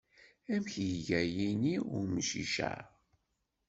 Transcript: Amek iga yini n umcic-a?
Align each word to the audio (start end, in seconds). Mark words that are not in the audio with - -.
Amek 0.53 0.73
iga 0.89 1.19
yini 1.35 1.75
n 1.81 1.85
umcic-a? 1.97 2.73